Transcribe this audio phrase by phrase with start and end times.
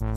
[0.00, 0.08] 欢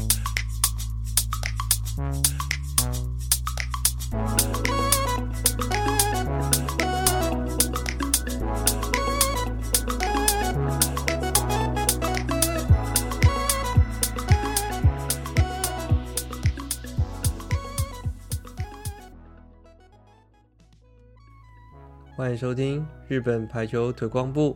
[22.31, 24.55] 迎收听日本排球推广部，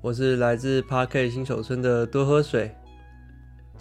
[0.00, 2.74] 我是来自 Park 新手村的多喝水。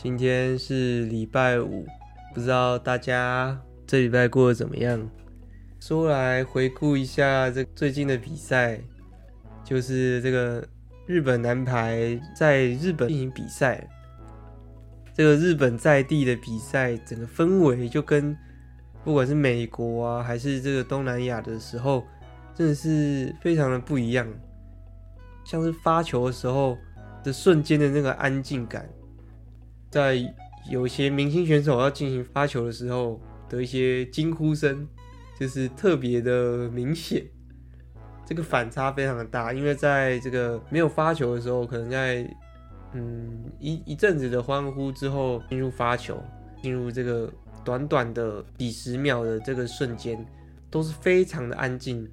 [0.04, 1.86] 今天是礼拜五，
[2.34, 5.08] 不知道大家这礼拜过得怎么样？
[5.80, 8.82] 说来回顾一下这最近的比赛，
[9.64, 10.68] 就是这个
[11.06, 13.88] 日本男排在日本进行比赛，
[15.14, 18.36] 这个日本在地的比赛，整个氛围就跟
[19.04, 22.04] 不管是美国啊，还是这个东南亚的时候。
[22.56, 24.28] 真的是非常的不一样，
[25.46, 26.78] 像是发球的时候
[27.24, 28.88] 的瞬间的那个安静感，
[29.92, 30.18] 在
[30.70, 34.88] 有些明星选手要进行发球的时候的一些惊呼声，
[35.40, 37.24] 就是特别的明显。
[38.26, 42.26] 这个反差非常的大，因为在这个没有发球的时候，可能在
[42.94, 46.18] 嗯一一阵子的欢呼之后进入发球，
[46.64, 47.30] 进入这个
[47.66, 50.26] 短短的几十秒的这个瞬间，
[50.70, 52.10] 都是非常的安静。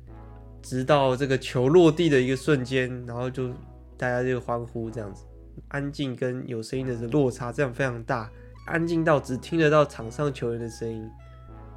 [0.61, 3.49] 直到这个球落地的一个瞬间，然后就
[3.97, 5.23] 大家就欢呼，这样子
[5.69, 8.31] 安静跟有声音的落差这样非常大，
[8.67, 11.11] 安静到只听得到场上球员的声音，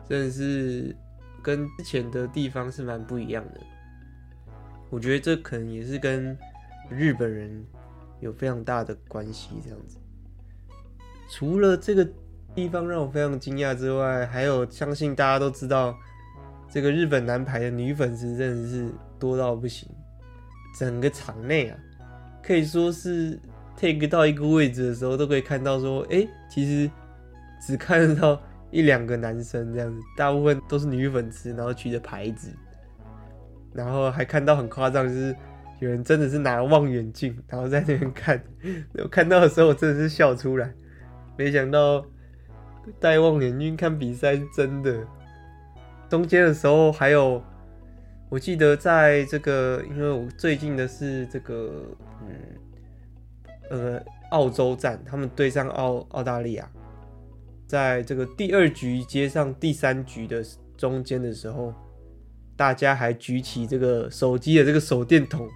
[0.07, 0.95] 真的是
[1.41, 3.61] 跟之前的地方是蛮不一样的。
[4.89, 6.37] 我觉得这可能也是跟
[6.89, 7.65] 日本人
[8.19, 9.97] 有非常大的关系，这样子。
[11.29, 12.07] 除了这个
[12.53, 15.95] 地方让我非常惊讶之外，还有相信大家都知道。
[16.73, 19.89] 这个日本男排的女粉丝真的是多到不行，
[20.79, 21.77] 整个场内啊，
[22.41, 23.37] 可以说是
[23.77, 26.89] take 到一个位置的时候，都可以看到说，哎，其实
[27.65, 32.49] 只看得到一两个男生这样子，大部分都是女粉丝，然后举着牌子，
[33.73, 35.35] 然后还看到很夸张，就是
[35.79, 38.41] 有人真的是拿望远镜，然后在那边看，
[39.01, 40.71] 我看到的时候我真的是笑出来，
[41.37, 42.05] 没想到
[42.99, 45.05] 戴望远镜看比赛是真的。
[46.09, 47.41] 中间的时候还有，
[48.29, 51.71] 我记得在这个，因为我最近的是这个，
[52.21, 52.27] 嗯，
[53.71, 53.99] 呃，
[54.29, 56.69] 澳洲站，他们对上澳澳大利亚，
[57.65, 60.45] 在这个第二局接上第三局的
[60.77, 61.73] 中间的时候，
[62.55, 65.49] 大家还举起这个手机的这个手电筒，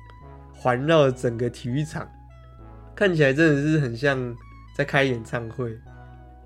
[0.56, 2.10] 环绕整个体育场，
[2.96, 4.36] 看起来真的是很像
[4.76, 5.78] 在开演唱会。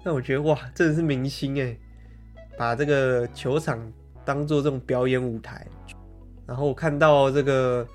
[0.03, 1.77] 那我觉得哇，真的是明星哎，
[2.57, 3.79] 把这个球场。
[4.25, 5.65] 当做这种表演舞台，
[6.45, 7.87] 然后我看到这个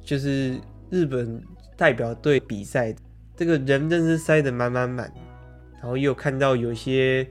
[0.00, 0.58] 就是
[0.90, 1.40] 日本
[1.76, 2.92] 代表队比赛，
[3.38, 5.08] 这个人真是塞得满满满。
[5.74, 7.24] 然后也有看到有些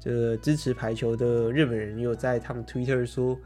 [0.00, 3.38] 这个支持排球的日本人，又在他们 Twitter 说，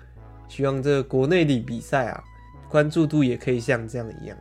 [0.48, 2.24] 希望这个国内的比赛啊，
[2.70, 4.36] 关注度也可以像这样一样。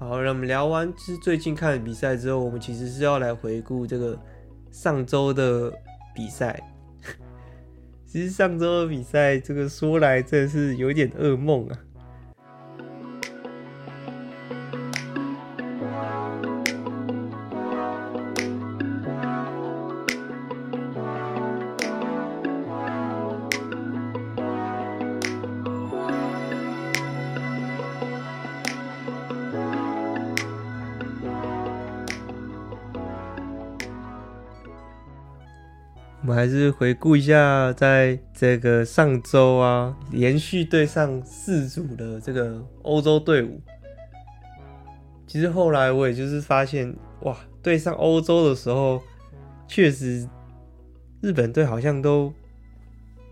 [0.00, 4.18] 好，让我们聊完就是最近看的比赛之后，我们其实是要来回顾这个
[4.72, 5.72] 上周的
[6.12, 6.60] 比赛。
[8.04, 11.78] 其实上周的比赛，这个说来真是有点噩梦啊。
[36.42, 43.60] 还是回顾一下，在这个上周啊，连续对上四组的这个欧洲队伍。
[45.24, 49.00] 其实后来我也就是发现，哇，对上欧洲的时候，
[49.68, 50.28] 确实
[51.20, 52.34] 日本队好像都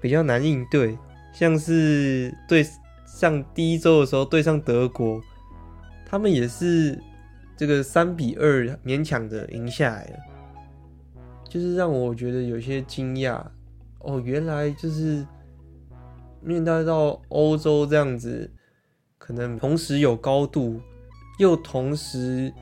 [0.01, 0.97] 比较难应对。
[1.33, 2.65] 像是对
[3.05, 5.21] 上第一周的时候，对上德国，
[6.07, 6.97] 他们也是
[7.57, 10.17] 这个三比二勉强的赢下来了。
[11.51, 13.45] 就是让我觉得有些惊讶
[13.99, 15.27] 哦，原来就是
[16.41, 18.49] 面对到欧洲这样子，
[19.19, 20.81] 可能同时有高度，
[21.41, 22.53] 又同时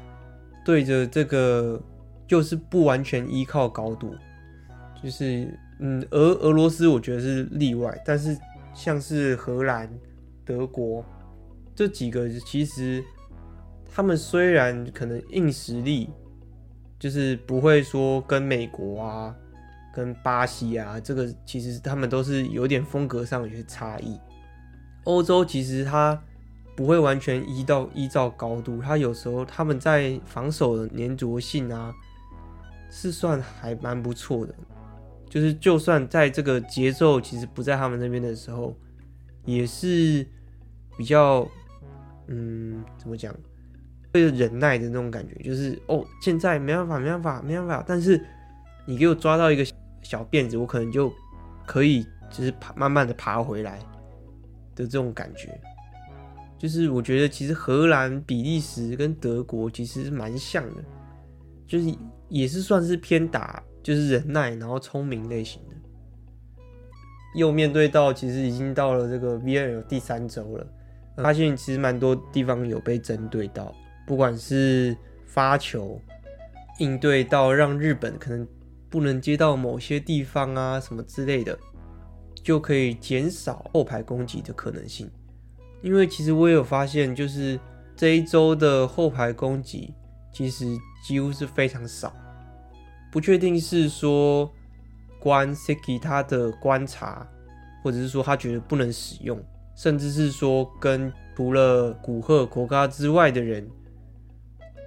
[0.64, 1.78] 对着这个
[2.26, 4.14] 就是不完全依靠高度，
[5.02, 8.34] 就是嗯，俄俄罗斯我觉得是例外，但是
[8.72, 9.86] 像是荷兰、
[10.46, 11.04] 德国
[11.74, 13.04] 这几个，其实
[13.84, 16.08] 他们虽然可能硬实力。
[16.98, 19.34] 就是不会说跟美国啊、
[19.94, 24.18] 跟巴西啊，这个其实他们都是有点风格上有些差异。
[25.04, 26.20] 欧洲其实它
[26.76, 31.94] 不会完全依到依照高度，它有时候他们在防守的粘着性啊，
[32.90, 34.54] 是算还蛮不错的。
[35.28, 38.76] 就是就算在这个节奏其实不在他们那边的时候，
[39.44, 40.26] 也是
[40.96, 41.46] 比较
[42.28, 43.34] 嗯，怎么讲？
[44.12, 47.84] 会忍耐的那种感觉，就是哦，现在没办法，没办法，没办法。
[47.86, 48.22] 但是
[48.86, 49.64] 你给我抓到一个
[50.02, 51.12] 小辫子，我可能就
[51.66, 53.78] 可以，就是爬，慢慢的爬回来
[54.74, 55.60] 的这种感觉。
[56.56, 60.82] 就是我觉得其实荷兰、比利时跟德国其实蛮像的，
[61.66, 61.94] 就是
[62.28, 65.76] 也是算是偏打，就是忍耐然后聪明类型的。
[67.36, 70.66] 又面对到其实已经到了这个 VNL 第三周了，
[71.18, 73.72] 发现其实蛮多地方有被针对到。
[74.08, 74.96] 不管是
[75.26, 76.00] 发球
[76.78, 78.48] 应对到让日本可能
[78.88, 81.58] 不能接到某些地方啊什么之类的，
[82.42, 85.10] 就可以减少后排攻击的可能性。
[85.82, 87.60] 因为其实我也有发现，就是
[87.94, 89.92] 这一周的后排攻击
[90.32, 90.64] 其实
[91.06, 92.10] 几乎是非常少。
[93.12, 94.50] 不确定是说
[95.20, 97.28] 关 Siki 他的观察，
[97.84, 99.38] 或者是说他觉得不能使用，
[99.76, 103.68] 甚至是说跟除了古贺国嘎之外的人。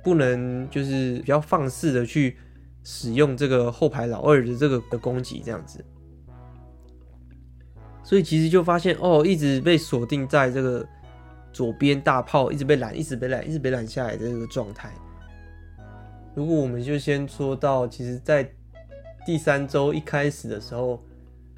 [0.03, 2.37] 不能就是比较放肆的去
[2.83, 5.83] 使用这个后排老二的这个的攻击这样子，
[8.03, 10.83] 所以其实就发现哦，一直被锁定在这个
[11.53, 14.91] 左边大炮，一直被拦，一直被拦，一直被拦下来的这个状态。
[16.33, 18.49] 如果我们就先说到，其实，在
[19.25, 21.03] 第三周一开始的时候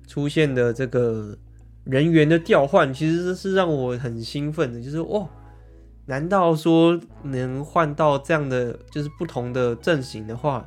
[0.08, 1.38] 出现的这个
[1.86, 5.30] 人员的调换，其实是让我很兴奋的，就是哦。
[6.06, 10.66] 难道说能换到这样的就是不同的阵型的话，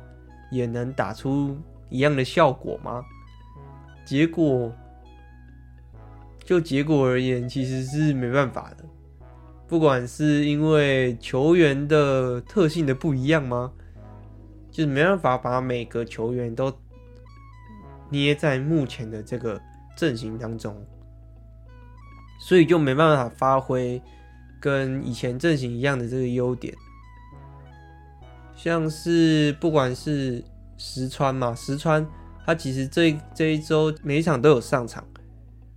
[0.51, 1.55] 也能打出
[1.89, 3.05] 一样的效果吗？
[4.03, 4.73] 结果
[6.43, 8.85] 就结果而言，其实是没办法的。
[9.67, 13.71] 不管是因为球员的特性的不一样吗？
[14.71, 16.73] 就是没办法把每个球员都
[18.09, 19.61] 捏在目前的这个
[19.95, 20.75] 阵型当中，
[22.39, 24.01] 所以就没办法发挥。
[24.59, 26.73] 跟以前阵型一样的这个优点，
[28.55, 30.43] 像是不管是
[30.77, 32.05] 石川嘛，石川
[32.45, 35.05] 他其实这这一周每一场都有上场，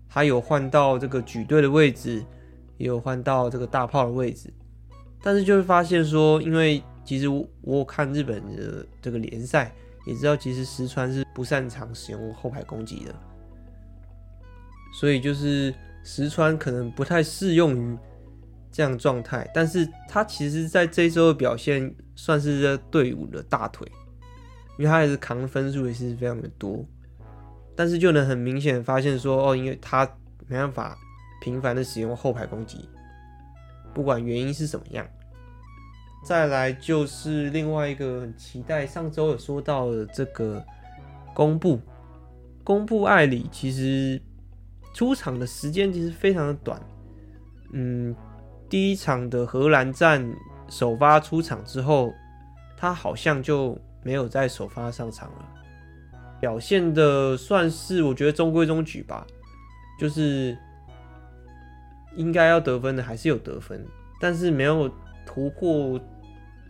[0.09, 2.25] 他有换到这个举队的位置，
[2.79, 4.53] 也有换到这个大炮的位置，
[5.23, 9.73] 但是就会发现说，因为其实我，我看日本的这个联赛，
[10.07, 13.15] 也知道其实石川是不擅长使用后排攻击的，
[14.99, 17.99] 所以就是石川可能不太适用于。
[18.73, 23.91] 这样状态，但是他其实在这一周的表现算是这队伍的大腿，
[24.79, 26.85] 因为他也是扛分数也是非常的多，
[27.75, 30.09] 但是就能很明显发现说，哦，因为他
[30.47, 30.97] 没办法
[31.43, 32.89] 频繁的使用后排攻击，
[33.93, 35.05] 不管原因是什么样。
[36.25, 40.65] 再来就是另外一个很期待，上周有说到的这个
[41.35, 41.81] 公布，
[42.63, 44.21] 公布艾里其实
[44.95, 46.81] 出场的时间其实非常的短，
[47.73, 48.15] 嗯。
[48.71, 50.33] 第一场的荷兰战
[50.69, 52.15] 首发出场之后，
[52.77, 55.49] 他好像就没有再首发上场了，
[56.41, 59.27] 表现的算是我觉得中规中矩吧，
[59.99, 60.57] 就是
[62.15, 63.85] 应该要得分的还是有得分，
[64.21, 64.89] 但是没有
[65.27, 66.01] 突破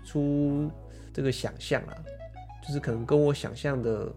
[0.02, 0.70] 出
[1.12, 1.92] 这个想象啊，
[2.66, 4.10] 就是可能跟我想象的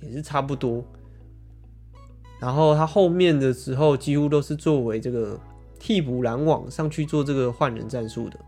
[0.00, 0.84] 也是差不多。
[2.40, 5.40] 然后他后面的时候几乎都是作为这个。
[5.80, 8.38] 替补拦网上去做这个换人战术的，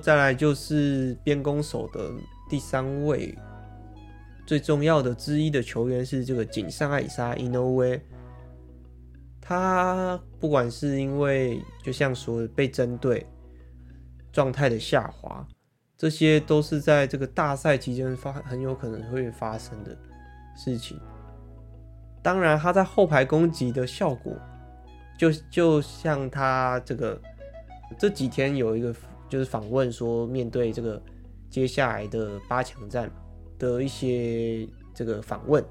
[0.00, 2.10] 再来就是边攻手的
[2.48, 3.38] 第三位
[4.46, 8.00] 最重要的之一的球员是这个井上爱沙 Inoue，
[9.38, 13.26] 他不管是因为就像说被针对
[14.32, 15.46] 状态的下滑，
[15.98, 19.94] 这些都是在这个大赛期间发很有可能会发生的
[20.56, 20.98] 事情。
[22.22, 24.34] 当然，他在后排攻击的效果。
[25.22, 27.16] 就就像他这个
[27.96, 28.92] 这几天有一个
[29.28, 31.00] 就是访问说，面对这个
[31.48, 33.08] 接下来的八强战
[33.56, 35.64] 的一些这个访问，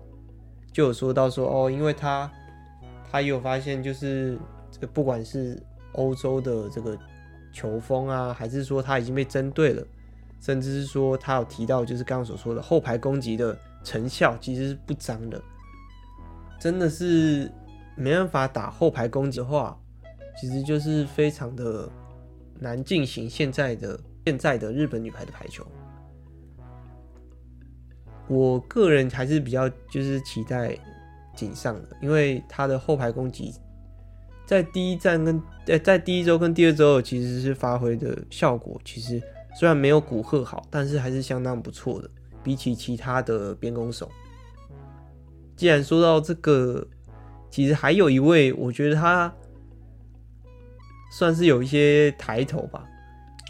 [0.71, 2.31] 就有说到说哦，因为他
[3.11, 4.39] 他有发现，就是
[4.71, 5.61] 这个不管是
[5.95, 6.97] 欧洲的这个
[7.51, 9.85] 球风啊，还是说他已经被针对了，
[10.39, 15.41] 甚至是说他有提到，就是刚刚所说的后排攻击的成效其实是不彰的，
[16.57, 17.51] 真的是。
[18.01, 19.79] 没办法打后排攻击的话，
[20.39, 21.89] 其实就是非常的
[22.59, 25.65] 难进行现在的现在的日本女排的排球。
[28.27, 30.77] 我个人还是比较就是期待
[31.35, 33.53] 井上的，因为他的后排攻击
[34.45, 39.21] 在第一站跟在在第一周跟第二周其实是发挥的效果，其实
[39.59, 42.09] 虽然没有古贺好，但是还是相当不错的。
[42.43, 44.09] 比起其他的边攻手。
[45.55, 46.87] 既然说到这个，
[47.51, 49.31] 其实还有一位，我觉得他
[51.11, 52.83] 算是有一些抬头吧。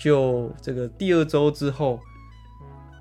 [0.01, 1.99] 就这个第二周之后，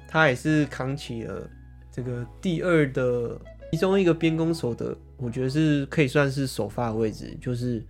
[0.06, 1.48] 他也是扛起了
[1.90, 3.40] 这个第二的
[3.72, 7.82] 其中一个边攻手的，我觉得是可以算是首发的位置，就是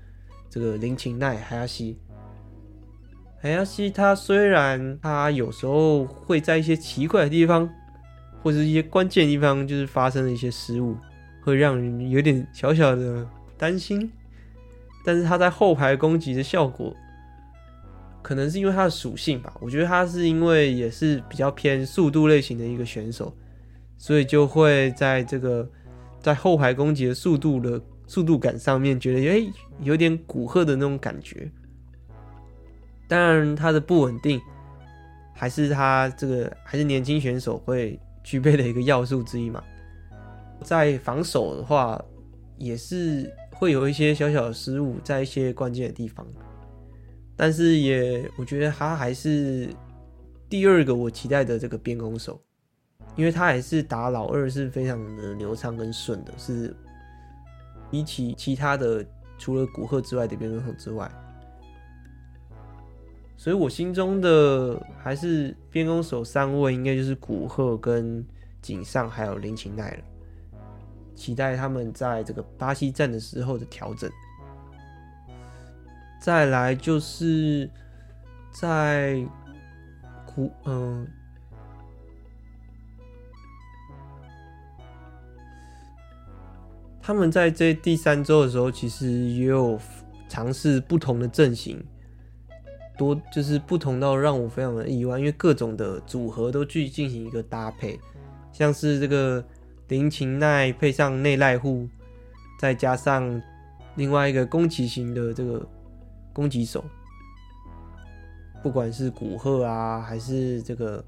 [0.48, 1.98] 这个林琴奈海亚西。
[3.42, 7.68] 海亚西他虽然他有时候会在一些奇怪的地方，
[8.42, 10.94] 或者一些关键地方，就是发生了一些失误，
[11.42, 14.10] 会让人有点小小的担心，
[15.04, 16.94] 但是他在后排攻击的效果。
[18.22, 23.34] 可能是因为他的属性吧，我觉得他是因为也是比较偏速度类型的一个选手，
[23.96, 25.66] 所以就会在这个
[26.20, 31.50] 在后排攻击的速度的速度感上面，觉得哎、有点古贺的那种感觉。
[33.08, 34.38] 当然，他的不稳定
[35.34, 39.64] 还是他这个还是年轻选手会具备的一个要素之一嘛。
[40.62, 42.02] 在防守的话，
[42.56, 46.26] 也是会有一些小小的失误，在一些关键的地方。
[47.36, 49.68] 但是也，我觉得他还是
[50.48, 52.38] 第二个我期待的这个边攻手，
[53.16, 56.74] 因为他还是打老二是非常的流畅跟顺的，是
[57.90, 59.04] 比起其他的
[59.38, 61.10] 除了古贺之外的边攻手之外，
[63.38, 68.22] 所以我心中的还是边攻手三位应该就是古贺跟
[68.60, 70.04] 井上还有林琴奈了，
[71.20, 74.10] 期待他们在这个巴西站的时候的调整。
[76.18, 77.68] 再来就是
[78.50, 79.22] 在
[80.24, 81.06] 古嗯，
[87.02, 89.78] 他们在这第三周的时候，其实也有
[90.26, 91.84] 尝试不同的阵型，
[92.96, 97.98] 多就是不同到让我非常的意外，因为各种的组合都去进行一个搭配，
[98.52, 99.44] 像是这个
[99.90, 101.86] 林琴奈配上内濑户，
[102.58, 103.40] 再加上
[103.96, 105.68] 另外一个攻击型的这个。
[106.32, 106.84] 攻击手，
[108.62, 111.04] 不管是古贺啊，还是这个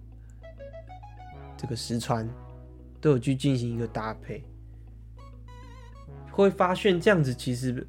[1.56, 2.28] 这个石川，
[3.00, 4.44] 都有去进行一个搭配。
[6.32, 7.86] 会发现这样子其实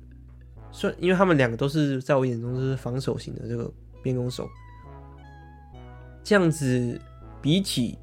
[0.71, 3.69] 算，因为他们两个都是在我眼中都是防守型的这个
[4.03, 4.47] 边攻手，
[6.23, 7.01] 这样子
[7.41, 7.97] 比起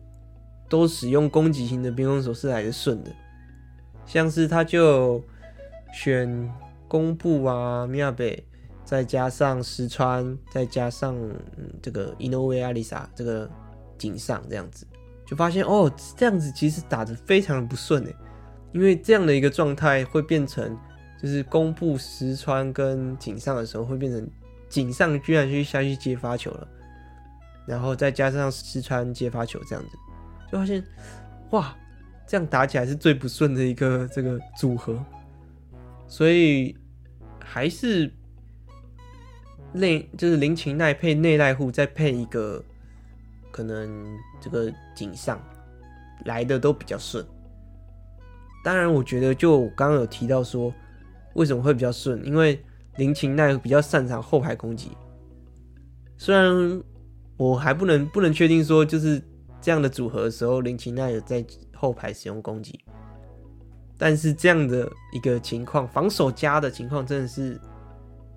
[0.70, 3.10] 都使用攻击型的边攻手是来的顺的。
[4.06, 5.22] 像是他就
[5.92, 6.50] 选
[6.88, 8.42] 宫部啊，米亚贝。
[8.82, 11.14] 再加上石川，再加上、
[11.56, 13.48] 嗯、这个井上爱里沙这个
[13.96, 14.84] 井上这样子，
[15.24, 18.16] 就发现哦，这样子其实打得非常的不顺诶，
[18.72, 20.76] 因为这样的一个状态会变成，
[21.22, 24.28] 就是宫部石川跟井上的时候会变成
[24.68, 26.66] 井上居然去下去接发球了，
[27.66, 29.96] 然后再加上石川接发球这样子，
[30.50, 30.82] 就发现
[31.50, 31.76] 哇，
[32.26, 34.98] 这样打起来是最不顺的一个这个组合，
[36.06, 36.76] 所以
[37.38, 38.12] 还是。
[39.72, 42.60] 内就是林琴奈配内濑户，再配一个
[43.52, 44.04] 可能
[44.40, 45.40] 这个井上
[46.24, 47.24] 来的都比较顺。
[48.64, 50.74] 当然，我觉得就我刚刚有提到说
[51.34, 52.60] 为什么会比较顺，因为
[52.96, 54.90] 林琴奈比较擅长后排攻击。
[56.18, 56.82] 虽然
[57.36, 59.22] 我还不能不能确定说就是
[59.60, 62.80] 这样的组合的时候，林琴奈有在后排使用攻击，
[63.98, 67.60] 但是这样的一个情况，防守加的情况真的是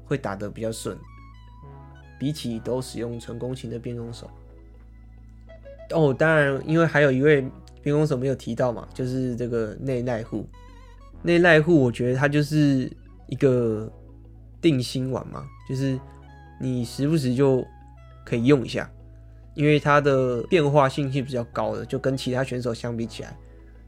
[0.05, 0.97] 会打得比较顺。
[2.19, 4.29] 比起都使用纯攻型的边攻手，
[5.91, 7.41] 哦，当然，因为还有一位
[7.81, 10.47] 边攻手没有提到嘛，就是这个内濑户。
[11.21, 12.89] 内濑户，我觉得他就是
[13.27, 13.91] 一个
[14.61, 15.99] 定心丸嘛，就是
[16.61, 17.65] 你时不时就
[18.23, 18.89] 可以用一下，
[19.53, 23.37] 因为他的变化性是比较高的，就跟其他选手相比起来，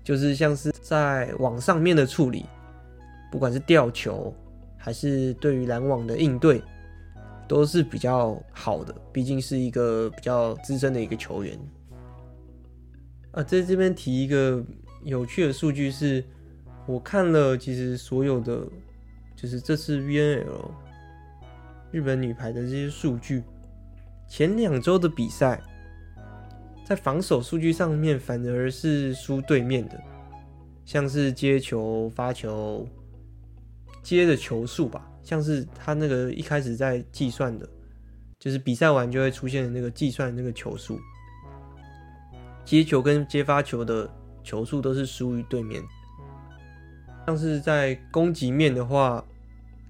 [0.04, 2.46] 就是像是在网上面的处理，
[3.32, 4.34] 不管是吊球
[4.78, 6.62] 还是对于拦网的应对。
[7.48, 11.56] 都是比较好的，毕竟是一个比较资深的一个球员。
[13.34, 14.66] 啊，在这边提一个
[15.04, 16.26] 有趣的数据是，
[16.88, 18.68] 我看了其实所有的，
[19.36, 20.72] 就是这次 VNL
[21.92, 23.44] 日本女排的这些数据，
[24.28, 25.62] 前两周的比赛，
[26.86, 30.02] 在防守数据上面反而是输对面的，
[30.86, 32.88] 像是接球、发球、
[34.04, 35.10] 接的球数吧。
[35.24, 37.68] 像是他那个一开始在计算的，
[38.40, 41.00] 就是比赛完就会出现的那个计算那个球数，
[42.64, 44.08] 接球跟接发球的
[44.44, 45.82] 球数都是输于对面。
[47.26, 49.26] 像是在攻击面的话，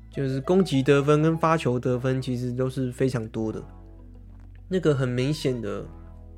[0.10, 3.62] 就是攻击得分跟发球得分其实都是非常多的。
[4.68, 5.86] 那个很明显的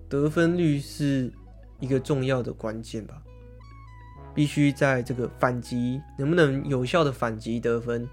[0.10, 1.32] 得分率是
[1.80, 3.22] 一个重要的关键吧。
[4.36, 8.08] 必须在这个反击能不能有效的反击得分，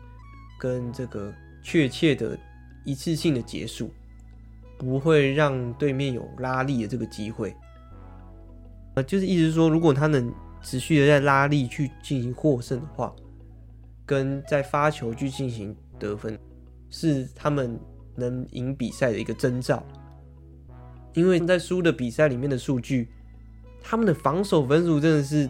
[0.59, 1.30] 跟这个
[1.62, 2.38] 确切的
[2.83, 3.92] 一次性的结束，
[4.78, 7.54] 不会让对面有拉力的这个机会。
[8.94, 13.14] 呃，就是意思说，如果他能持续的在拉力去进行获胜的话，
[14.06, 16.38] 跟在发球去进行得分，
[16.88, 17.78] 是他们
[18.16, 19.85] 能赢比赛的一个征兆。
[21.14, 23.09] 因为在输的比赛里面的数据，
[23.83, 25.49] 他们的防守分数真的是。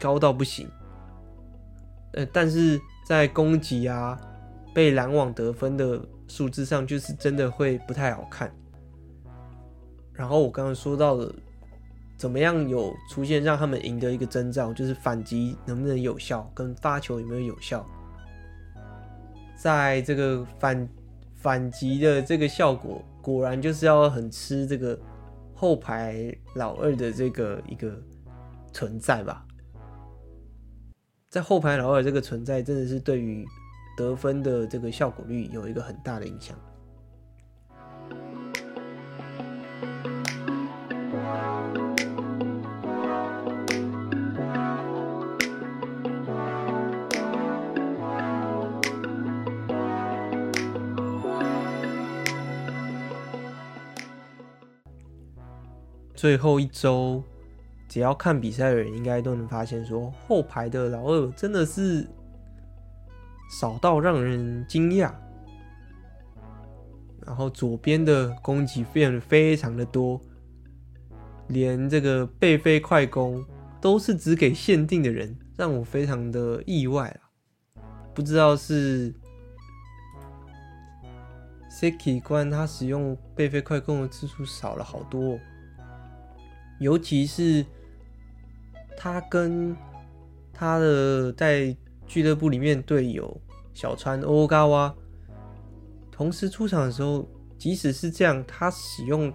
[0.00, 0.68] 高到不行，
[2.14, 4.18] 呃，但是在攻击啊，
[4.74, 8.52] 被拦网得分的数字上，就是真的会不太好看。
[10.12, 11.32] 然后我刚刚说到的，
[12.16, 17.86] 怎么样有出现让他们赢得一个征兆，就是反击能不能有效，跟发球有没有有效。
[19.56, 20.88] 在这个反
[21.42, 24.96] 反击的这个效果，果然就是要很吃这个
[25.52, 28.00] 后排老二的这个一个
[28.72, 29.44] 存在吧。
[31.28, 33.44] 在后排老二这个存在，真的是对于
[33.96, 36.56] 得分的这个效果率有一个很大的影响。
[56.22, 57.20] 最后一周。
[57.88, 62.06] 只要看比赛的人，应该都能发现，说后排的老二真的是
[63.58, 65.12] 少到让人惊讶。
[67.26, 70.20] 然后左边的攻击变得非常的多，
[71.48, 73.44] 连这个背飞快攻
[73.80, 77.08] 都是只给限定的人，让我非常的意外
[77.74, 77.82] 啊！
[78.14, 79.12] 不知道是
[81.68, 85.38] Seki 关他使用背飞快攻的次数少了好多，哦
[86.82, 87.64] 尤其是。
[88.94, 89.74] 他跟
[90.52, 93.40] 他的在俱乐部里面队友
[93.74, 94.94] 小川欧嘎哇
[96.12, 99.32] 同时出场的时候，即使是这样，他使用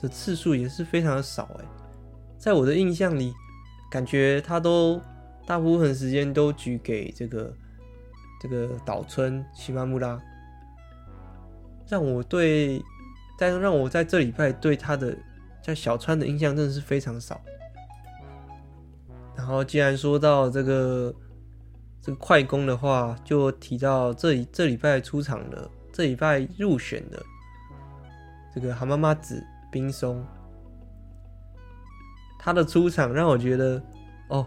[0.00, 1.64] 的次数也是非常的少哎。
[2.36, 3.32] 在我的印象里，
[3.92, 5.00] 感觉他都
[5.46, 7.54] 大部分时间都举给这个
[8.40, 10.20] 这个岛村西马木拉，
[11.86, 12.82] 让我对，
[13.38, 15.16] 但让我在这礼拜对他的
[15.66, 17.40] 在小川的印象真的是非常少。
[19.36, 21.12] 然后，既然说到这个
[22.00, 27.20] 这个快攻的话，就提到这里这礼拜出场的，这礼拜入选的
[28.54, 30.24] 这个蛤蟆妈子冰松，
[32.38, 33.82] 他的出场让我觉得，
[34.28, 34.46] 哦，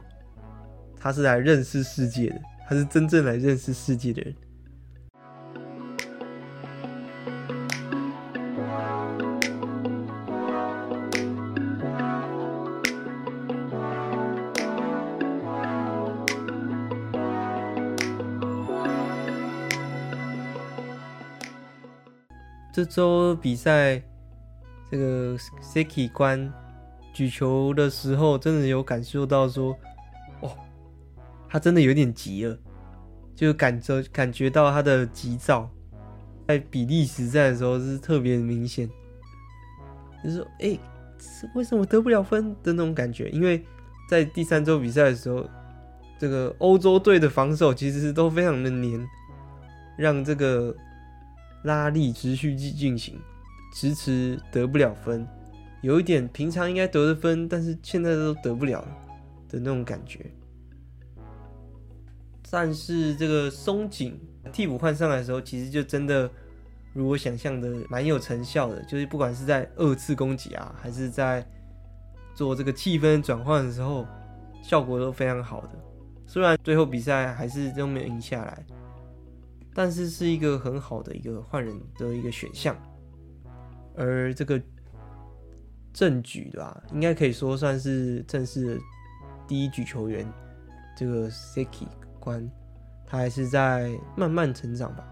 [0.97, 4.33] 他是来认识世界的，他是真正来认识世界的人。
[22.79, 24.01] 这周比赛，
[24.89, 26.49] 这个 Seki 关
[27.11, 29.77] 举球的时候，真的有感受到说，
[30.39, 30.55] 哦，
[31.49, 32.57] 他真的有点急了，
[33.35, 35.69] 就感觉感觉到他的急躁，
[36.47, 38.89] 在比利时赛的时候是特别明显，
[40.23, 40.79] 就是说，哎，
[41.55, 43.27] 为什么得不了分的那种感觉？
[43.31, 43.61] 因为
[44.09, 45.45] 在第三周比赛的时候，
[46.17, 49.05] 这个欧洲队的防守其实都非常的黏，
[49.97, 50.73] 让这个。
[51.63, 53.19] 拉力持续进进行，
[53.73, 55.27] 迟迟得不了分，
[55.81, 58.79] 有一点平常应该得的分，但是现在都得不了
[59.49, 60.25] 的那种感觉。
[62.49, 64.19] 但是这个松井
[64.51, 66.29] 替补换上来的时候，其实就真的
[66.93, 71.45] 如我想象的蛮有成效的，就是不管是在二次攻击啊，还是在
[72.33, 74.07] 做这个气氛转换的时候，
[74.63, 75.69] 效果都非常好的。
[76.25, 78.65] 虽然最后比赛还是都没有赢下来。
[79.73, 82.75] 但是是一个很好的一个换人的一个选项，
[83.95, 84.61] 而这个
[85.93, 88.81] 正举对吧，应该可以说算是正式的
[89.47, 90.25] 第一举球员。
[90.97, 91.87] 这个 Seki
[92.19, 92.51] 关，
[93.05, 95.07] 他还是在慢慢成长吧，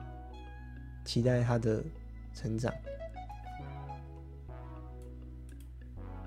[1.05, 1.81] 期待他的
[2.33, 2.73] 成长。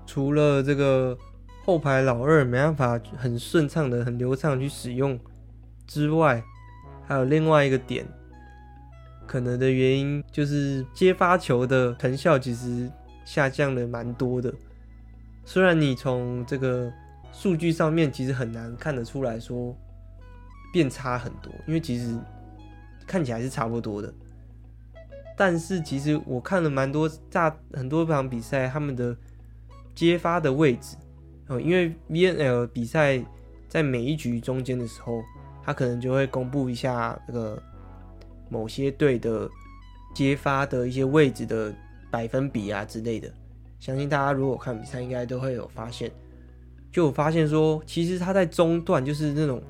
[0.07, 1.15] 除了这个
[1.63, 5.19] 后排老二没办法很顺畅的、很流畅去使用
[5.85, 6.43] 之外，
[7.07, 8.03] 还有另外一个点。
[9.31, 12.91] 可能的原因就是接发球的成效其实
[13.23, 14.53] 下降了蛮多的。
[15.45, 16.91] 虽然你从这个
[17.31, 19.73] 数据上面其实很难看得出来说
[20.73, 22.13] 变差很多，因为其实
[23.07, 24.13] 看起来是差不多的。
[25.37, 29.15] 但是其实我看了蛮多大很多场比赛，他们的
[29.95, 30.97] 接发的位置
[31.47, 33.23] 哦，因为 VNL 比赛
[33.69, 35.21] 在每一局中间的时候，
[35.63, 37.63] 他可能就会公布一下那个
[38.51, 39.49] 某些队的
[40.13, 41.73] 接发的一些位置的
[42.11, 43.31] 百分比啊之类的。
[43.79, 46.11] 相信大家如果看比赛，应该都会有发现，
[46.91, 49.63] 就有发现说，其实他在中段就是那种，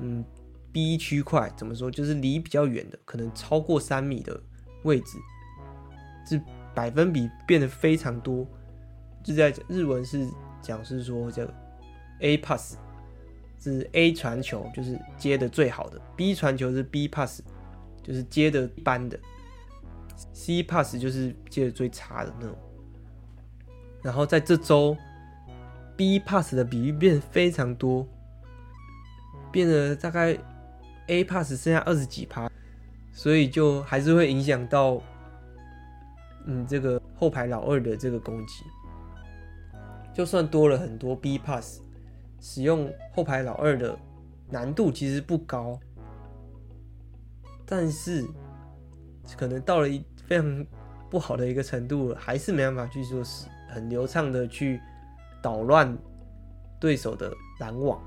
[0.00, 0.24] 嗯
[0.72, 4.40] ，B 区块怎么说，就是离比较远的，可能超过三米的
[4.84, 5.18] 位置，
[6.26, 6.40] 这
[6.72, 8.46] 百分比变得非常多。
[9.22, 10.26] 就在日文是
[10.62, 11.54] 讲是说这个
[12.20, 12.78] A pass
[13.60, 17.42] 是 A 传球，就是接的最好的；B 传球是 B pass，
[18.02, 19.18] 就是接的一般的
[20.34, 22.56] ；C pass 就是接的最差的那种。
[24.02, 24.96] 然后在这周
[25.96, 28.06] ，B pass 的比例变非常多，
[29.52, 30.36] 变得大概
[31.06, 32.50] A pass 剩下二十几趴，
[33.12, 35.00] 所以就还是会影响到，
[36.46, 38.64] 嗯，这个后排老二的这个攻击。
[40.12, 41.80] 就算多了很多 B pass，
[42.40, 43.96] 使用后排老二的
[44.50, 45.78] 难度其实不高，
[47.66, 48.26] 但是
[49.36, 50.66] 可能到了一非常
[51.10, 53.46] 不好的一个程度了，还是没办法去做使。
[53.72, 54.78] 很流畅的去
[55.42, 55.96] 捣乱
[56.78, 57.98] 对手的拦网，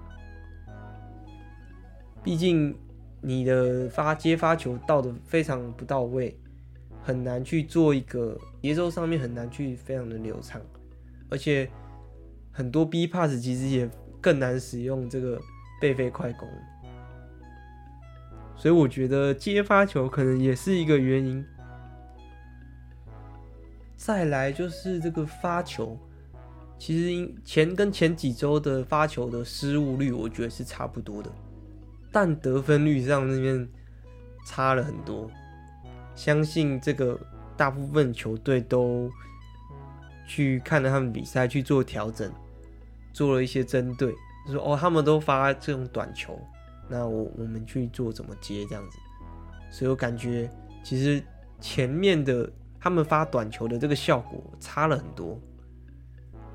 [2.23, 2.77] 毕竟
[3.19, 6.39] 你的发接发球到的非常不到位，
[7.01, 10.61] 很难去做一个节奏上面很难去非常的流畅，
[11.31, 11.67] 而且
[12.51, 13.89] 很多 B pass 其实也
[14.21, 15.41] 更难使用这个
[15.81, 16.47] 背飞快攻，
[18.55, 21.45] 所以我觉得接发球可能也是一个原因。
[23.95, 25.97] 再来就是这个发球，
[26.77, 31.31] 其实前跟前几周的发球的失误率，我觉得是差不多的，
[32.11, 33.67] 但得分率上那边
[34.45, 35.29] 差了很多。
[36.13, 37.19] 相信这个
[37.57, 39.09] 大部分球队都
[40.27, 42.31] 去看了他们比赛去做调整，
[43.11, 44.13] 做了一些针对，
[44.45, 46.39] 就说哦，他们都发这种短球，
[46.87, 48.97] 那我我们去做怎么接这样子。
[49.71, 50.49] 所以我感觉
[50.83, 51.23] 其实
[51.59, 52.51] 前面的。
[52.77, 55.41] 他们发短球的这个效果差了很多，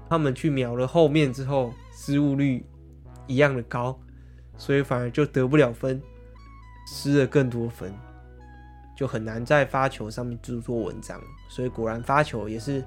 [0.08, 2.64] 他们去瞄了后面之后，失误率
[3.26, 3.98] 一样的高，
[4.56, 6.00] 所以反而就得不了分，
[6.86, 7.92] 失了更多分，
[8.96, 11.20] 就很难在发球上面做做文章。
[11.48, 12.84] 所以果然发球也是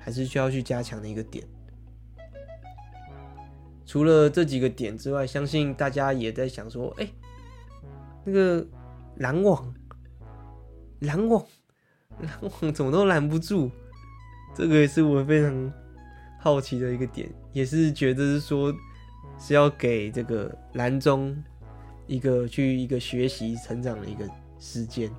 [0.00, 1.46] 还是需要去加强的一个点。
[3.86, 7.08] 除了这几个点之外，相信大家也在想说，哎，
[8.24, 8.66] 那个
[9.16, 9.72] 拦网，
[10.98, 11.42] 拦网。
[12.18, 13.70] 拦网怎么都拦不住，
[14.54, 15.70] 这个也是我非常
[16.40, 18.74] 好奇的一个点，也是觉得是说
[19.38, 21.36] 是要给这个蓝中
[22.06, 24.26] 一个去一个学习成长的一个
[24.58, 25.10] 时间，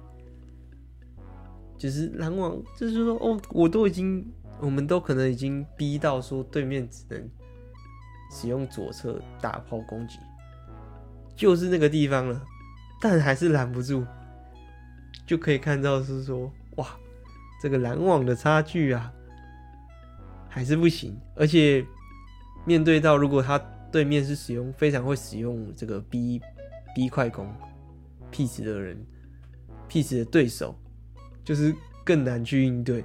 [1.78, 4.28] 就是拦网，就是说哦，我都已经，
[4.60, 7.30] 我们都可能已经逼到说对面只能
[8.32, 10.20] 使用左侧大炮攻击，
[11.36, 12.42] 就是那个地方了，
[13.02, 14.06] 但还是拦不住，
[15.26, 16.52] 就可以看到是说。
[16.78, 16.88] 哇，
[17.60, 19.12] 这个拦网的差距啊，
[20.48, 21.20] 还是不行。
[21.36, 21.84] 而且
[22.66, 23.58] 面对到如果他
[23.92, 26.40] 对面是使用非常会使用这个 B
[26.94, 27.52] B 快攻
[28.32, 29.04] piece 的人
[29.90, 30.78] ，piece 的对手，
[31.44, 31.74] 就是
[32.06, 33.04] 更难去应对。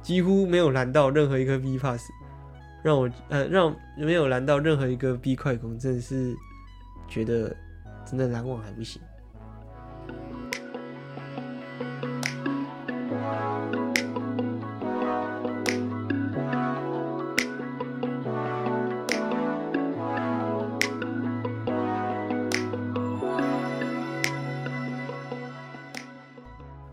[0.00, 2.02] 几乎没有拦到任何一个 B pass，
[2.86, 6.32] 让我呃让没有拦到任何一个 B 快攻，真的是
[7.08, 7.52] 觉得
[8.04, 9.02] 真的拦网还不行。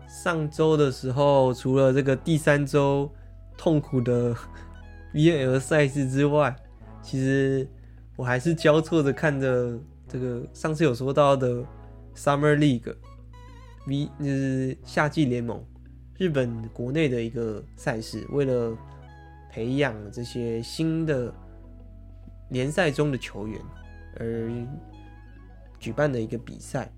[0.08, 3.08] 上周的时候，除了这个第三周
[3.56, 4.34] 痛苦的
[5.14, 6.54] VNL 赛事之外，
[7.00, 7.66] 其实
[8.16, 11.64] 我还是交错的看着这个上次有说到的
[12.16, 15.64] Summer League，V 就是夏季联盟，
[16.18, 18.76] 日本国内的一个赛事，为了
[19.52, 21.32] 培养这些新的
[22.48, 23.60] 联赛中的球员
[24.18, 24.50] 而
[25.78, 26.90] 举办的一个比赛。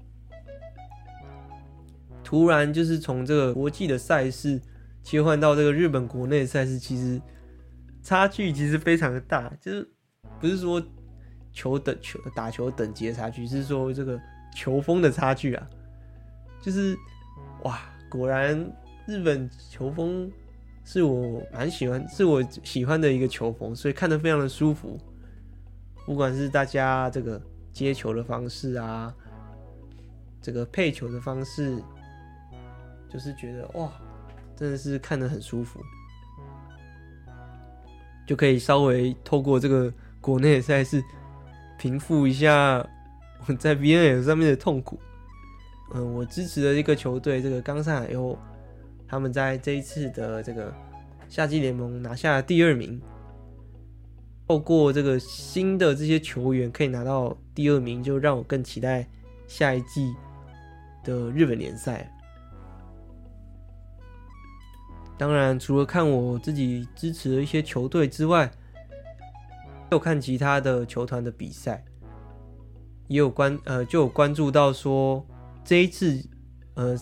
[2.24, 4.60] 突然就是从这个国际的赛事
[5.04, 7.20] 切换到这个日本国内的赛事，其实
[8.06, 9.90] 差距其实非常的大，就是
[10.38, 10.80] 不是说
[11.52, 14.16] 球等球打球等级的差距，是说这个
[14.54, 15.68] 球风的差距啊。
[16.62, 16.96] 就是
[17.64, 18.56] 哇，果然
[19.08, 20.30] 日本球风
[20.84, 24.96] 是我蛮喜欢，是我喜欢的一个球风，所以看得非常的舒服。
[26.04, 27.42] 不管是大家这个
[27.72, 29.12] 接球的方式啊，
[30.40, 31.82] 这个配球的方式。
[33.08, 33.90] 就是觉得哇，
[34.56, 35.80] 真的是看得很舒服。
[38.26, 41.02] 就可以稍微透过这个国内的赛事
[41.78, 42.84] 平复一下
[43.46, 44.98] 我在 VNL 上面的痛苦。
[45.94, 48.36] 嗯，我支持的一个球队，这个冈萨海欧，
[49.06, 50.74] 他们在这一次的这个
[51.28, 53.00] 夏季联盟拿下了第二名。
[54.48, 59.06] 透过这个新的这些球员可以拿到第二名，就让我更期待
[59.46, 60.14] 下一季
[61.04, 62.12] 的日本联赛。
[65.18, 68.50] 当然，除了看我自己支持的一些球队之外，
[69.90, 71.84] 有看其他的球团的比赛，
[73.08, 75.24] 也有关呃就有关注到说
[75.64, 76.22] 这一次
[76.74, 76.96] 呃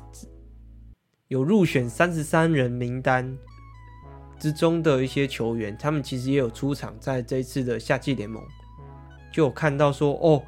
[1.28, 3.36] 有入选三十三人名单。
[4.36, 8.42] 之中的一些球员，他们其实也有出场在这一次的夏季联盟，
[9.32, 10.42] 就有看到说，哦，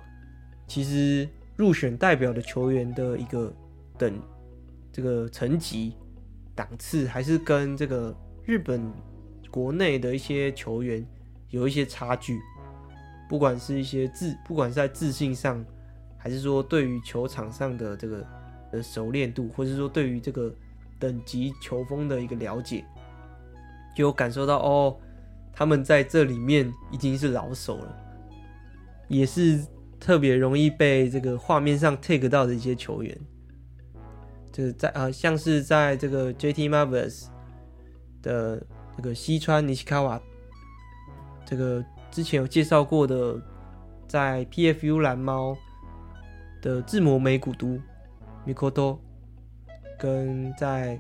[0.66, 1.26] 其实
[1.56, 3.50] 入选代表的球员的一个
[3.96, 4.20] 等
[4.92, 5.94] 这个层级
[6.56, 8.12] 档次，还是跟这个
[8.44, 8.90] 日本
[9.50, 11.06] 国内的一些球员
[11.50, 12.40] 有一些差距，
[13.28, 15.64] 不管是一些自，不管是在自信上，
[16.16, 18.26] 还是说对于球场上的这个
[18.72, 20.52] 的熟练度，或者说对于这个
[20.98, 22.84] 等级球风的一个了解。
[23.94, 24.96] 就感受到哦，
[25.52, 27.96] 他们在这里面已经是老手了，
[29.08, 29.64] 也是
[29.98, 33.18] 特别容易被这个画面上 take 到的一些球员，
[34.56, 37.26] 就是在呃，像是在这个 JT Marvels
[38.22, 38.66] 的
[38.96, 40.18] 这个西川尼西卡瓦，
[41.44, 43.38] 这个之前有介绍过的，
[44.08, 45.54] 在 PFU 蓝猫
[46.62, 47.78] 的志摩美古都
[48.46, 48.96] Mikoto，
[49.98, 50.98] 跟在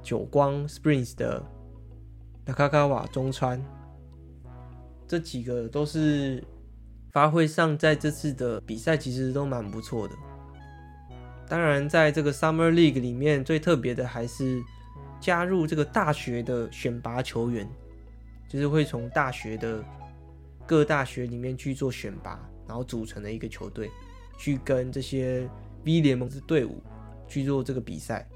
[0.00, 1.42] 久光 Springs 的。
[2.44, 3.60] 那卡卡瓦中川
[5.08, 6.44] 这几个都是
[7.10, 10.14] 发挥上，在这次的比赛其实都蛮不错的。
[11.48, 14.62] 当然，在这个 Summer League 里面，最特别的还是
[15.18, 17.66] 加入这个大学的选拔球员，
[18.48, 19.82] 就是会从大学的
[20.66, 23.90] 各大学里面去做选拔，然后组成的一个球队，
[24.38, 25.48] 去跟这些
[25.86, 26.82] V 联盟的队伍
[27.26, 28.28] 去做这个比赛。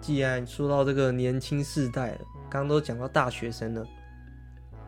[0.00, 2.18] 既然说到这个年轻世代了，
[2.50, 3.86] 刚刚都讲到大学生了，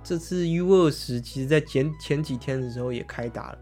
[0.02, 3.58] 这次 U 二十其实在前前几天的时候也开打了，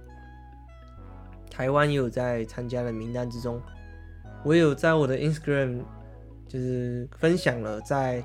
[1.51, 3.61] 台湾也有在参加的名单之中，
[4.45, 5.81] 我有在我的 Instagram
[6.49, 8.23] 就是分享了在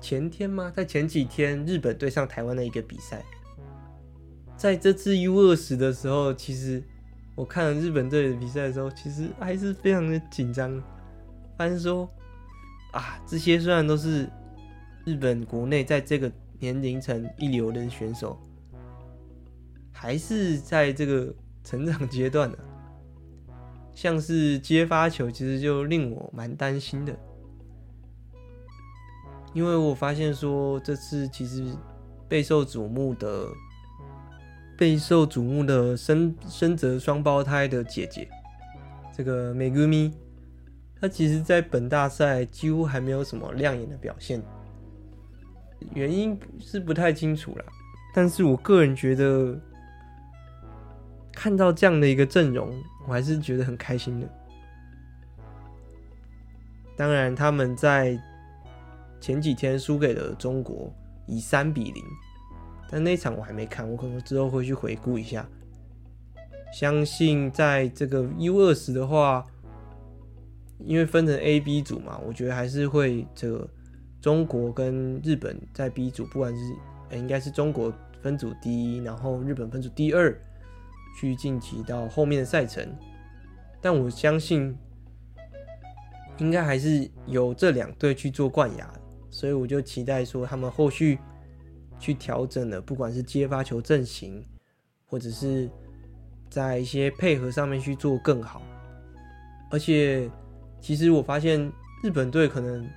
[0.00, 0.72] 前天吗？
[0.74, 3.24] 在前几天日本对上台湾的一个比赛，
[4.56, 6.82] 在这次 U 二十的时候，其实
[7.34, 10.82] 我看了日本队的比赛的时候，其实还是非常的紧张，
[11.56, 12.08] 还是说。
[12.90, 14.26] 啊，这些虽然都是
[15.04, 18.40] 日本国内在这个年龄层一流的选手，
[19.92, 21.32] 还是在这个
[21.68, 22.56] 成长阶段呢、
[23.92, 27.14] 像是接发球，其实就令我蛮担心的，
[29.52, 31.62] 因为我发现说这次其实
[32.26, 33.46] 备受瞩目的、
[34.78, 38.26] 备受瞩目的深深泽双胞胎的姐姐，
[39.14, 40.10] 这个美谷咪。
[40.98, 44.42] 她其实，在本大赛几乎还没有什么亮眼的表现，
[45.92, 47.64] 原因是不太清楚啦。
[48.14, 49.60] 但是我个人觉得，
[51.38, 52.68] 看到这样的一个阵容，
[53.06, 54.28] 我还是觉得很开心的。
[56.96, 58.20] 当然，他们在
[59.20, 60.92] 前几天输给了中国，
[61.28, 62.02] 以三比零，
[62.90, 65.48] 但那场我还没看，我可能之后会去回顾一下。
[66.72, 69.46] 相信在这个 U 二十的话。
[70.84, 73.68] 因为分成 A、B 组嘛，我觉得还是会这个
[74.20, 76.60] 中国跟日本在 B 组，不管是、
[77.16, 80.32] 应该是中国分组第一，然后日本分组第二，
[81.18, 82.94] 去晋级到后面的赛程。
[83.80, 84.76] 但我相信，
[86.38, 88.92] 应该还是由这两队去做冠亚，
[89.30, 91.18] 所以我就期待说他们后续
[91.98, 94.44] 去调整了，不管是接发球阵型，
[95.06, 95.68] 或者是
[96.48, 98.62] 在一些配合上面去做更好，
[99.70, 100.30] 而且。
[100.80, 101.60] 其实我发现
[102.04, 102.88] 日本队可能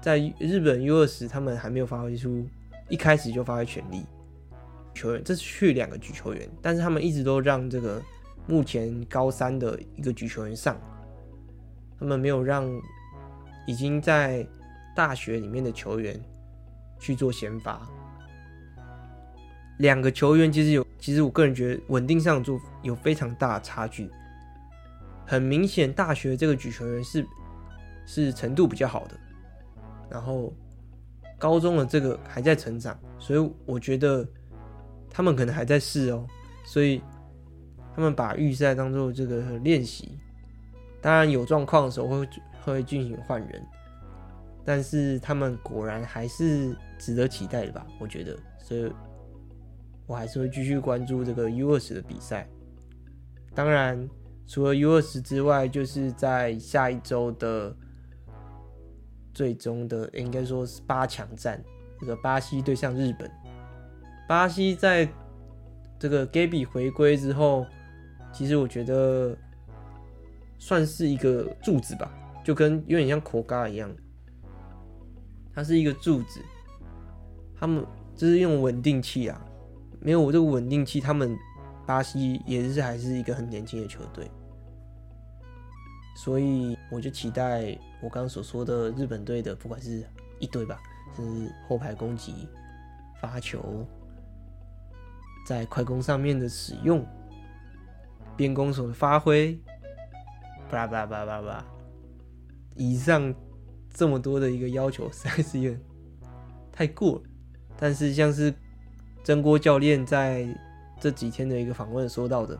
[0.00, 2.44] 在日本 U 二十，他们还没有发挥出
[2.88, 4.04] 一开始就发挥全力。
[4.94, 8.02] 球员这是去两个举球员，但是他们一直都让这个
[8.46, 10.76] 目前高三的一个举球员上，
[11.98, 12.68] 他们没有让
[13.66, 14.46] 已经在
[14.94, 16.20] 大学里面的球员
[16.98, 17.80] 去做先发。
[19.78, 24.10] 两个球员其实有，其实我个人觉得稳定上就有非常大的差距。
[25.24, 27.26] 很明显，大学这个举球员是
[28.04, 29.18] 是程度比较好的，
[30.10, 30.52] 然后
[31.38, 34.28] 高中的这个还在成长，所以我觉得
[35.14, 36.26] 他们可能还在试哦，
[36.64, 37.02] 所以
[37.94, 40.18] 他们把预赛当做这个练习，
[41.02, 42.28] 当然有状况的时候会
[42.64, 43.62] 会进行换人，
[44.64, 47.86] 但是他们果然还是值得期待的吧？
[48.00, 48.90] 我觉得，所以
[50.06, 52.48] 我还是会继续关注这个 U 二十的比赛。
[53.54, 54.08] 当然，
[54.46, 57.76] 除了 U 二十之外，就是在下一周的
[59.34, 61.62] 最终的，应该说是八强战，
[62.00, 63.30] 这个巴西对上日本。
[64.28, 65.08] 巴西在
[65.98, 67.66] 这个 Gaby 回归之后，
[68.32, 69.36] 其实我觉得
[70.58, 72.12] 算是一个柱子吧，
[72.44, 73.94] 就跟有点像口嘎一样，
[75.54, 76.40] 它是一个柱子。
[77.54, 77.84] 他们
[78.16, 79.40] 就是用稳定器啊，
[80.00, 81.38] 没有我这个稳定器，他们
[81.86, 84.28] 巴西也是还是一个很年轻的球队，
[86.16, 90.04] 所以我就期待我刚刚所说的日本队的，不管是
[90.40, 90.80] 一队吧，
[91.14, 91.22] 是
[91.68, 92.48] 后排攻击、
[93.20, 93.86] 发球。
[95.44, 97.06] 在快攻上面的使用，
[98.36, 99.58] 边攻手的发挥，
[100.70, 101.64] 巴拉巴拉巴拉巴拉，
[102.76, 103.34] 以上
[103.92, 105.80] 这么多的一个要求， 实在是
[106.70, 107.22] 太过了。
[107.76, 108.54] 但是像是
[109.24, 110.46] 真锅教练在
[111.00, 112.58] 这几天的一个访问说到的，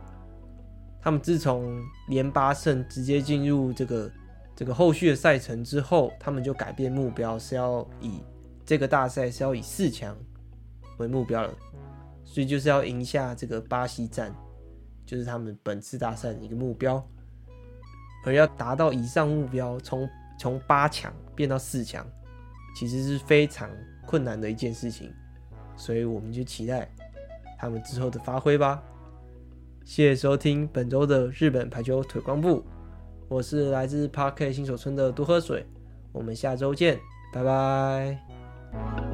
[1.00, 4.10] 他们自从连八胜直接进入这个
[4.56, 8.20] 这个后续的赛程之后，他们就改变目标，是要以
[8.66, 10.16] 这个大赛是要以四强
[10.98, 11.54] 为目标了。
[12.32, 14.34] 所以就是要赢下这个巴西站，
[15.04, 17.06] 就是他们本次大赛的一个目标。
[18.24, 22.06] 而要达到以上目标，从从八强变到四强，
[22.74, 23.68] 其实是非常
[24.06, 25.12] 困难的一件事情。
[25.76, 26.90] 所以我们就期待
[27.58, 28.82] 他们之后的发挥吧。
[29.84, 32.64] 谢谢收听本周的日本排球推广部，
[33.28, 35.66] 我是来自 Park 新手村的多喝水，
[36.12, 36.98] 我们下周见，
[37.30, 39.11] 拜拜。